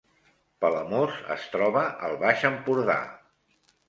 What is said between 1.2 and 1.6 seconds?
es